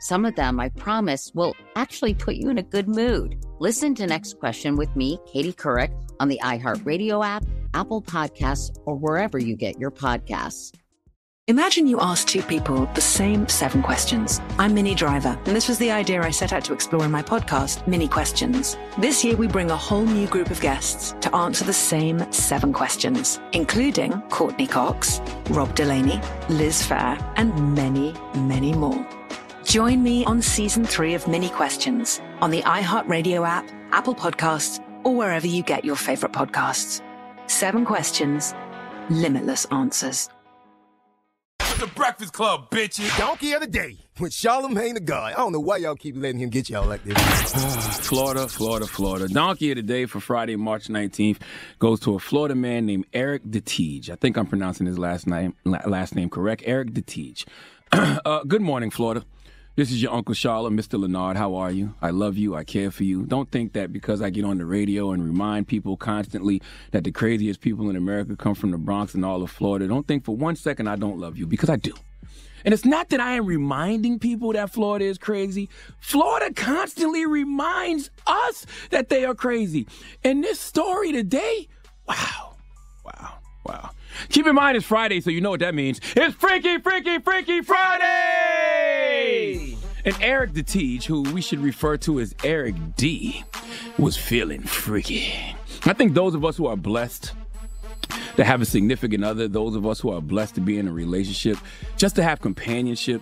[0.00, 3.44] Some of them, I promise, will actually put you in a good mood.
[3.58, 8.96] Listen to Next Question with me, Katie Couric, on the iHeartRadio app, Apple Podcasts, or
[8.96, 10.72] wherever you get your podcasts.
[11.48, 14.40] Imagine you ask two people the same seven questions.
[14.58, 17.22] I'm Minnie Driver, and this was the idea I set out to explore in my
[17.22, 18.76] podcast, Minnie Questions.
[18.98, 22.72] This year, we bring a whole new group of guests to answer the same seven
[22.72, 25.20] questions, including Courteney Cox,
[25.50, 29.06] Rob Delaney, Liz Phair, and many, many more.
[29.66, 35.16] Join me on season three of Minnie Questions on the iHeartRadio app, Apple Podcasts, or
[35.16, 37.02] wherever you get your favorite podcasts.
[37.48, 38.54] Seven questions,
[39.10, 40.28] limitless answers.
[41.58, 43.18] The Breakfast Club, bitches.
[43.18, 45.32] Donkey of the day with Charlemagne the God.
[45.32, 47.18] I don't know why y'all keep letting him get y'all like this.
[48.06, 49.26] Florida, Florida, Florida.
[49.26, 51.40] Donkey of the day for Friday, March 19th
[51.80, 54.10] goes to a Florida man named Eric DeTiege.
[54.10, 56.62] I think I'm pronouncing his last name last name correct.
[56.64, 57.46] Eric DeTiege.
[57.92, 59.24] uh, good morning, Florida.
[59.76, 60.98] This is your Uncle Charlotte, Mr.
[60.98, 61.36] Lenard.
[61.36, 61.94] How are you?
[62.00, 62.54] I love you.
[62.54, 63.24] I care for you.
[63.24, 66.62] Don't think that because I get on the radio and remind people constantly
[66.92, 70.08] that the craziest people in America come from the Bronx and all of Florida, don't
[70.08, 71.92] think for one second I don't love you because I do.
[72.64, 75.68] And it's not that I am reminding people that Florida is crazy.
[76.00, 79.86] Florida constantly reminds us that they are crazy.
[80.24, 81.68] And this story today,
[82.08, 82.56] wow,
[83.04, 83.34] wow,
[83.66, 83.90] wow.
[84.30, 86.00] Keep in mind it's Friday, so you know what that means.
[86.16, 88.35] It's Freaky, Freaky, Freaky Friday!
[90.06, 93.42] And Eric DeTiege, who we should refer to as Eric D,
[93.98, 95.34] was feeling freaky.
[95.84, 97.32] I think those of us who are blessed
[98.36, 100.92] to have a significant other, those of us who are blessed to be in a
[100.92, 101.58] relationship,
[101.96, 103.20] just to have companionship,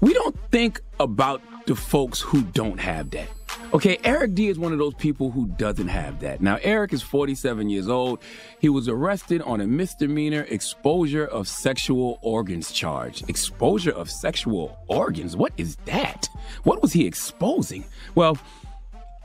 [0.00, 3.28] we don't think about the folks who don't have that.
[3.72, 6.40] Okay, Eric D is one of those people who doesn't have that.
[6.40, 8.20] Now, Eric is 47 years old.
[8.58, 13.22] He was arrested on a misdemeanor exposure of sexual organs charge.
[13.28, 15.36] Exposure of sexual organs?
[15.36, 16.28] What is that?
[16.64, 17.84] What was he exposing?
[18.16, 18.38] Well,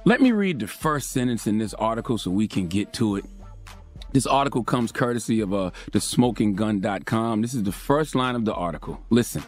[0.03, 3.25] let me read the first sentence in this article so we can get to it.
[4.11, 7.41] This article comes courtesy of uh, the smokinggun.com.
[7.41, 9.01] This is the first line of the article.
[9.09, 9.43] Listen.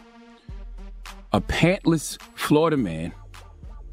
[1.32, 3.12] A pantless Florida man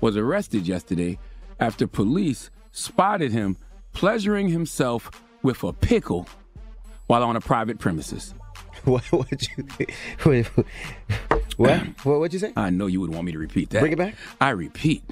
[0.06, 1.18] was arrested yesterday
[1.60, 3.58] after police spotted him
[3.92, 5.10] pleasuring himself
[5.42, 6.28] with a pickle
[7.08, 8.36] while on a private premises.
[8.84, 9.64] What would you
[10.28, 10.46] wait,
[11.58, 11.80] What?
[12.06, 12.54] what would you say?
[12.56, 13.80] I know you would want me to repeat that.
[13.80, 14.14] Bring it back.
[14.40, 15.04] I repeat.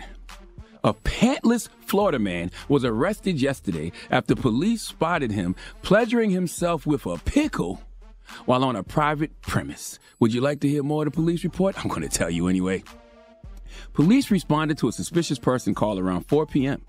[0.83, 7.17] A pantless Florida man was arrested yesterday after police spotted him pleasuring himself with a
[7.17, 7.81] pickle
[8.45, 9.97] while on a private premise.
[10.19, 11.83] Would you like to hear more of the police report?
[11.83, 12.83] I'm going to tell you anyway.
[13.93, 16.81] Police responded to a suspicious person call around 4 p.m.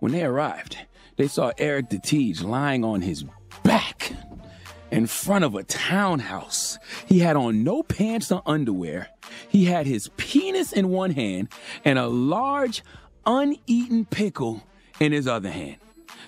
[0.00, 0.78] When they arrived,
[1.16, 3.24] they saw Eric DeTiege lying on his
[3.62, 4.12] back
[4.90, 6.78] in front of a townhouse.
[7.06, 9.08] He had on no pants or underwear.
[9.48, 11.48] He had his penis in one hand
[11.84, 12.82] and a large,
[13.26, 14.62] uneaten pickle
[15.00, 15.76] in his other hand.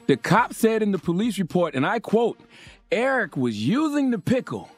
[0.07, 2.41] The cop said in the police report, and I quote,
[2.91, 4.69] Eric was using the pickle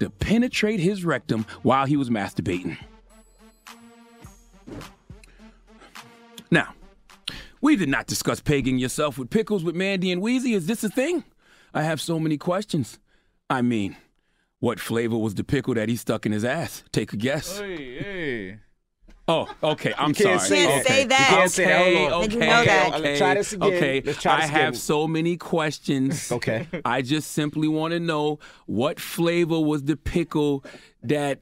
[0.00, 2.76] to penetrate his rectum while he was masturbating.
[6.52, 6.74] Now,
[7.62, 10.54] we did not discuss pegging yourself with pickles with Mandy and Weezy.
[10.54, 11.24] Is this a thing?
[11.72, 12.98] I have so many questions.
[13.48, 13.96] I mean,
[14.60, 16.84] what flavor was the pickle that he stuck in his ass?
[16.92, 17.58] Take a guess.
[17.58, 18.58] Hey, hey.
[19.26, 19.94] Oh, okay.
[19.96, 20.60] I'm You can't sorry.
[20.60, 20.74] say okay.
[20.76, 20.86] that.
[20.86, 21.30] Say that.
[21.30, 21.72] You can't say that.
[21.72, 22.88] Okay, okay, you know that?
[22.94, 23.02] okay.
[23.02, 23.68] Let's try this again.
[23.74, 24.02] Okay.
[24.04, 24.74] Let's try this I have again.
[24.74, 26.30] so many questions.
[26.32, 26.66] Okay.
[26.84, 30.64] I just simply want to know what flavor was the pickle
[31.02, 31.40] that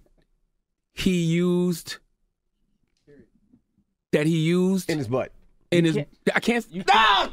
[0.93, 1.97] he used.
[4.13, 5.33] That he used in his butt.
[5.71, 5.99] In his,
[6.35, 6.67] I can't.
[6.91, 7.31] Ah!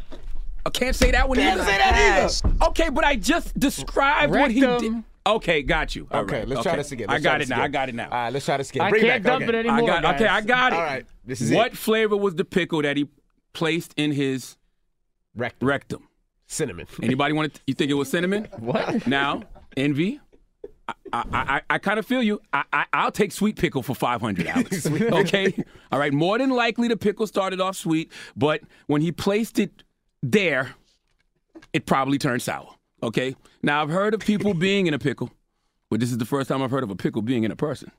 [0.66, 1.70] I can't say that one Can't either.
[1.72, 2.66] say that either.
[2.68, 4.70] Okay, but I just described what he did.
[4.70, 5.06] Rectum.
[5.26, 6.08] Okay, got you.
[6.12, 7.10] All Okay, right, let's try this again.
[7.10, 7.64] I Let's try got this it now.
[7.64, 8.06] I got it now.
[8.06, 8.82] All right, let's try this again.
[8.84, 9.32] I Bring can't back.
[9.32, 9.58] dump okay.
[9.60, 9.92] it anymore.
[9.92, 10.28] I got okay.
[10.28, 10.76] I got it.
[10.76, 11.56] All right, this is it.
[11.56, 11.78] what it.
[11.78, 13.08] flavor was the pickle that he
[13.54, 14.56] placed in his
[15.36, 15.68] Rectum.
[15.68, 16.08] rectum?
[16.48, 16.88] Cinnamon.
[17.02, 17.62] Anybody want to?
[17.66, 18.48] You think it was cinnamon?
[18.60, 19.08] What?
[19.08, 19.44] Now,
[19.76, 20.20] envy.
[20.88, 22.42] I, I, I, I kind of feel you.
[22.54, 24.86] I, I, I'll take sweet pickle for five hundred dollars.
[24.88, 26.14] okay, all right.
[26.14, 29.84] More than likely, the pickle started off sweet, but when he placed it
[30.22, 30.76] there,
[31.74, 32.70] it probably turned sour.
[33.04, 33.36] Okay.
[33.62, 35.32] Now I've heard of people being in a pickle,
[35.90, 37.92] but this is the first time I've heard of a pickle being in a person.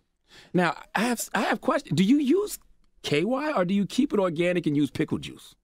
[0.53, 1.95] Now I have I have question.
[1.95, 2.59] Do you use
[3.03, 3.25] KY
[3.55, 5.55] or do you keep it organic and use pickle juice?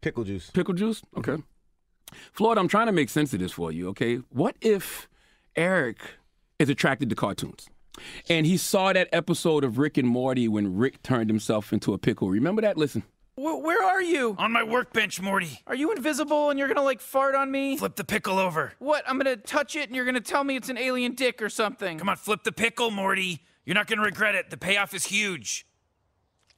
[0.00, 0.50] Pickle juice.
[0.50, 1.02] Pickle juice?
[1.16, 1.36] Okay.
[2.32, 4.16] Florida, I'm trying to make sense of this for you, okay?
[4.30, 5.08] What if
[5.56, 5.98] Eric
[6.58, 7.68] is attracted to cartoons?
[8.28, 11.98] And he saw that episode of Rick and Morty when Rick turned himself into a
[11.98, 12.28] pickle.
[12.28, 12.76] Remember that?
[12.76, 13.02] Listen.
[13.36, 14.34] Where, where are you?
[14.38, 15.60] On my workbench, Morty.
[15.66, 17.76] Are you invisible and you're gonna like fart on me?
[17.76, 18.72] Flip the pickle over.
[18.78, 19.04] What?
[19.06, 21.98] I'm gonna touch it and you're gonna tell me it's an alien dick or something.
[21.98, 23.42] Come on, flip the pickle, Morty.
[23.64, 24.50] You're not gonna regret it.
[24.50, 25.66] The payoff is huge.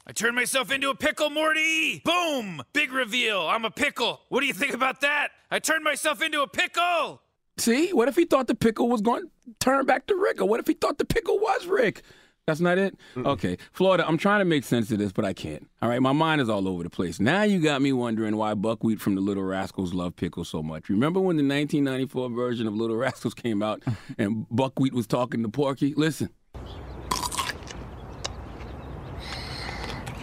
[0.06, 2.00] I turned myself into a pickle, Morty!
[2.02, 2.62] Boom!
[2.72, 3.42] Big reveal.
[3.42, 4.22] I'm a pickle.
[4.30, 5.32] What do you think about that?
[5.50, 7.20] I turned myself into a pickle!
[7.58, 7.92] See?
[7.92, 9.30] What if he thought the pickle was going to
[9.60, 10.40] turn back to Rick?
[10.40, 12.02] Or what if he thought the pickle was Rick?
[12.48, 12.96] That's not it?
[13.14, 13.58] Okay.
[13.72, 15.68] Florida, I'm trying to make sense of this, but I can't.
[15.82, 17.20] All right, my mind is all over the place.
[17.20, 20.88] Now you got me wondering why Buckwheat from the Little Rascals love pickles so much.
[20.88, 23.82] Remember when the 1994 version of Little Rascals came out
[24.18, 25.92] and Buckwheat was talking to Porky?
[25.94, 26.30] Listen.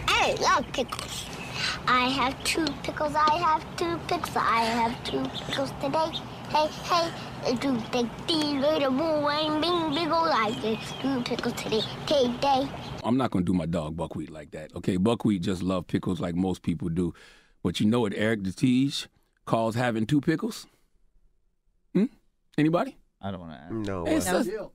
[0.08, 1.26] I love pickles.
[1.88, 3.14] I have two pickles.
[3.14, 4.36] I have two pickles.
[4.36, 6.10] I have two pickles today.
[6.48, 10.16] Hey, hey, two big D little boo and bing pickle.
[10.16, 11.82] I get two pickles today.
[12.06, 12.68] Today.
[13.04, 14.74] I'm not going to do my dog Buckwheat like that.
[14.74, 17.14] Okay, Buckwheat just love pickles like most people do.
[17.62, 19.06] But you know what Eric DeTiege
[19.44, 20.66] calls having two pickles?
[21.94, 22.06] Hmm?
[22.58, 22.96] Anybody?
[23.20, 23.72] I don't want to ask.
[23.72, 24.04] No.
[24.06, 24.70] It's a,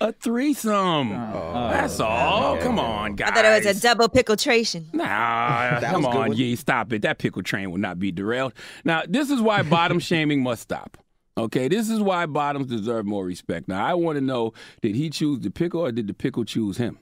[0.00, 1.12] a threesome.
[1.12, 2.56] Oh, that's oh, all.
[2.58, 3.30] Come on, guys.
[3.30, 4.92] I thought it was a double pickltration.
[4.92, 6.36] Nah, That come was a good on, one.
[6.36, 7.02] yeah, stop it.
[7.02, 8.52] That pickle train will not be derailed.
[8.84, 10.96] Now, this is why bottom shaming must stop.
[11.36, 13.66] Okay, this is why bottoms deserve more respect.
[13.68, 14.52] Now, I want to know
[14.82, 16.98] did he choose the pickle or did the pickle choose him?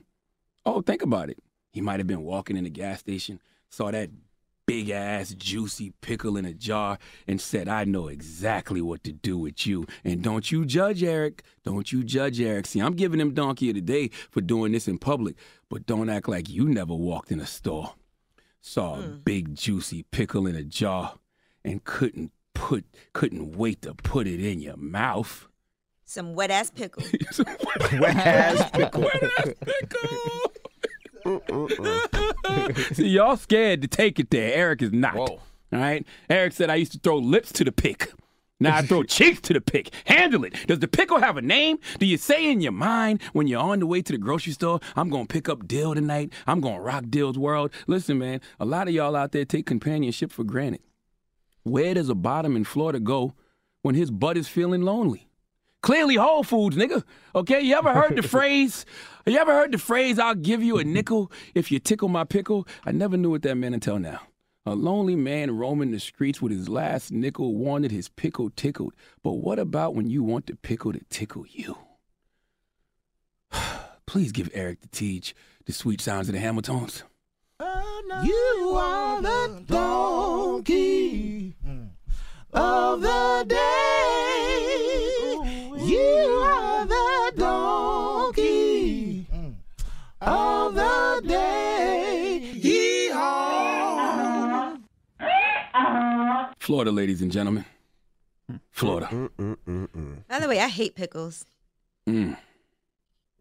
[0.65, 1.37] Oh, think about it.
[1.73, 4.09] He might have been walking in the gas station, saw that
[4.71, 6.97] big ass juicy pickle in a jar,
[7.27, 9.85] and said, I know exactly what to do with you.
[10.05, 11.43] And don't you judge Eric.
[11.65, 12.67] Don't you judge Eric.
[12.67, 15.35] See, I'm giving him donkey of the day for doing this in public,
[15.69, 17.95] but don't act like you never walked in a store,
[18.61, 19.23] saw a mm.
[19.25, 21.15] big juicy pickle in a jar,
[21.65, 25.49] and couldn't put couldn't wait to put it in your mouth.
[26.05, 27.03] Some wet ass pickle.
[27.99, 29.09] Wet ass pickle.
[31.23, 32.20] Mm, mm,
[32.93, 34.53] See, y'all scared to take it there.
[34.53, 35.15] Eric is not.
[35.17, 35.39] All
[35.71, 36.05] right.
[36.29, 38.11] Eric said I used to throw lips to the pick.
[38.59, 39.91] Now I throw cheeks to the pick.
[40.05, 40.53] Handle it.
[40.67, 41.79] Does the pickle have a name?
[41.97, 44.79] Do you say in your mind when you're on the way to the grocery store,
[44.95, 46.31] I'm gonna pick up Dill tonight.
[46.45, 47.71] I'm gonna rock Dill's world.
[47.87, 50.81] Listen, man, a lot of y'all out there take companionship for granted.
[51.63, 53.33] Where does a bottom in Florida go
[53.81, 55.27] when his butt is feeling lonely?
[55.81, 57.03] Clearly Whole Foods, nigga.
[57.33, 58.85] Okay, you ever heard the phrase?
[59.25, 62.67] You ever heard the phrase, I'll give you a nickel if you tickle my pickle?
[62.85, 64.21] I never knew what that meant until now.
[64.65, 68.93] A lonely man roaming the streets with his last nickel wanted his pickle tickled.
[69.23, 71.77] But what about when you want the pickle to tickle you?
[74.05, 75.33] Please give Eric DeTiege
[75.65, 77.03] the sweet sounds of the Hamiltons.
[78.23, 81.55] You are the donkey
[82.53, 84.00] of the day.
[96.71, 97.65] Florida, ladies and gentlemen.
[98.69, 99.07] Florida.
[99.11, 99.29] Mm,
[99.67, 101.43] mm, mm, By the way, I hate pickles
[102.07, 102.37] Mm.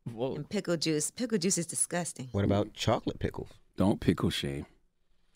[0.04, 1.12] and pickle juice.
[1.12, 2.28] Pickle juice is disgusting.
[2.32, 3.50] What about chocolate pickles?
[3.76, 4.66] Don't pickle shame.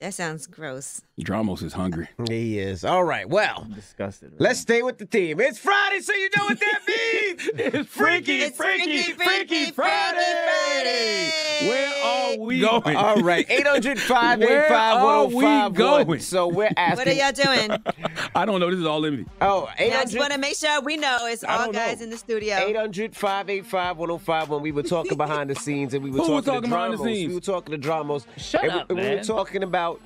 [0.04, 1.00] That sounds gross.
[1.18, 2.08] Dramos is hungry.
[2.28, 2.84] He is.
[2.84, 3.26] All right.
[3.26, 4.34] Well, disgusted.
[4.38, 5.40] let's stay with the theme.
[5.40, 7.50] It's Friday, so you know what that means.
[7.54, 11.30] it's freaky, It's freaky, freaky, Friday.
[11.62, 12.96] Where are we going?
[12.96, 13.46] All right.
[13.49, 13.99] 800
[14.40, 16.20] Where are we 585 going?
[16.20, 16.99] So we're asking.
[16.99, 17.70] What are y'all doing?
[18.37, 18.71] I don't know.
[18.71, 19.25] This is all in me.
[19.41, 22.57] Oh, I just want to make sure we know it's all guys in the studio.
[22.57, 26.35] 800 585 105 when we were talking behind the scenes and we were Who talking,
[26.37, 27.05] was talking to behind the Dramos.
[27.05, 27.29] scenes?
[27.29, 28.26] We were talking to Dramos.
[28.37, 30.00] Shut and we- up, and we were talking about,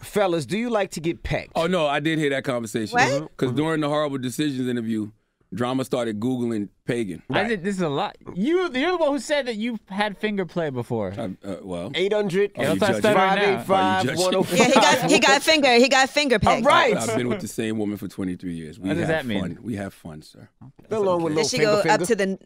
[0.00, 1.52] fellas, do you like to get pecked?
[1.56, 2.94] Oh no, I did hear that conversation.
[2.94, 3.08] What?
[3.08, 3.24] Mm-hmm.
[3.26, 5.10] Because during the horrible decisions interview,
[5.54, 7.22] Drama started Googling pegging.
[7.30, 8.16] I did, this is a lot.
[8.34, 11.12] You, you're the one who said that you've had finger play before.
[11.16, 13.02] Uh, uh, well, 800 Are you judging?
[13.02, 14.24] 585 Are you judging?
[14.24, 14.58] 105.
[14.58, 16.66] Yeah, he got he got finger he got finger pegged.
[16.66, 16.96] Right.
[16.96, 18.78] I've been with the same woman for 23 years.
[18.80, 19.40] We What does have that mean?
[19.40, 19.58] fun.
[19.62, 20.48] We have fun, sir.
[20.90, 22.06] Along with Did little she finger go up finger.
[22.06, 22.38] to the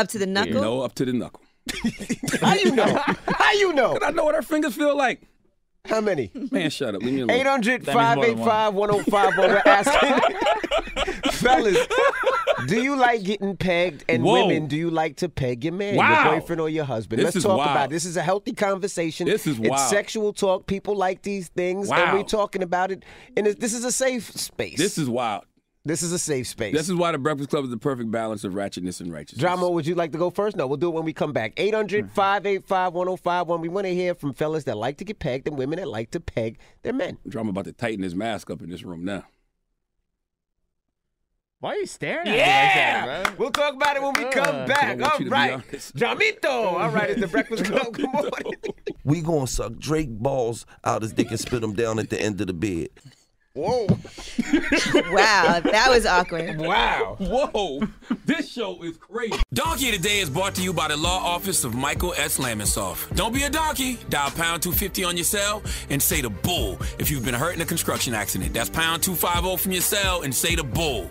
[0.00, 0.60] up to the knuckle?
[0.62, 1.42] No, up to the knuckle.
[2.40, 3.00] How you know?
[3.26, 3.98] How you know?
[4.02, 5.22] I know what our fingers feel like.
[5.84, 6.30] How many?
[6.50, 7.02] Man, shut up.
[7.02, 7.30] Leave me alone.
[7.38, 8.48] 800 That means more than one.
[8.48, 9.38] 585 105.
[9.38, 11.86] We're asking, fellas,
[12.66, 14.04] do you like getting pegged?
[14.08, 14.46] And Whoa.
[14.46, 16.24] women, do you like to peg your man, Wow.
[16.30, 17.20] your boyfriend, or your husband?
[17.20, 17.70] This Let's talk wild.
[17.70, 17.90] about it.
[17.90, 19.26] This is a healthy conversation.
[19.26, 20.66] This is It's sexual talk.
[20.66, 23.04] People like these things, and we're talking about it.
[23.36, 24.78] And this is a safe space.
[24.78, 25.44] This is wild.
[25.84, 26.74] This is a safe space.
[26.74, 29.40] This is why the Breakfast Club is the perfect balance of ratchetness and righteousness.
[29.40, 30.56] Drama, would you like to go first?
[30.56, 31.52] No, we'll do it when we come back.
[31.56, 33.60] 800 585 1051.
[33.60, 36.10] We want to hear from fellas that like to get pegged and women that like
[36.10, 37.18] to peg their men.
[37.28, 39.26] Drama about to tighten his mask up in this room now.
[41.66, 42.36] Why are you staring at Yeah!
[42.36, 43.44] me like that, bro?
[43.44, 44.84] We'll talk about it when we come Uh, back.
[44.84, 45.52] I want All you to be right.
[45.54, 45.96] honest.
[45.96, 46.48] Jamito.
[46.48, 47.92] All right, it's the Breakfast Club.
[47.92, 48.54] Good morning.
[49.04, 52.40] We gonna suck Drake balls out his dick and spit them down at the end
[52.40, 52.90] of the bed.
[53.54, 53.86] Whoa.
[55.10, 56.58] Wow, that was awkward.
[56.60, 57.16] Wow.
[57.18, 57.80] Whoa.
[58.24, 59.36] This show is crazy.
[59.52, 62.38] Donkey today is brought to you by the law office of Michael S.
[62.38, 63.12] Lamonsoff.
[63.16, 63.98] Don't be a donkey.
[64.08, 67.60] Dial pound 250 on your cell and say the bull if you've been hurt in
[67.60, 68.54] a construction accident.
[68.54, 71.10] That's pound 250 from your cell and say the bull.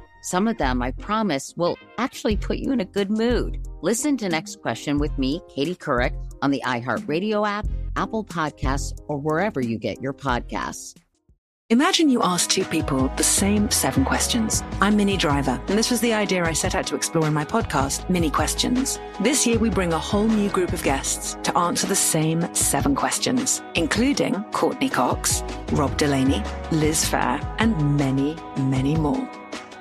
[0.21, 3.67] Some of them, I promise, will actually put you in a good mood.
[3.81, 6.13] Listen to Next Question with me, Katie Couric,
[6.43, 10.95] on the iHeartRadio app, Apple Podcasts, or wherever you get your podcasts.
[11.71, 14.61] Imagine you ask two people the same seven questions.
[14.81, 17.45] I'm Minnie Driver, and this was the idea I set out to explore in my
[17.45, 18.99] podcast, Minnie Questions.
[19.21, 22.93] This year, we bring a whole new group of guests to answer the same seven
[22.93, 29.27] questions, including Courteney Cox, Rob Delaney, Liz Phair, and many, many more.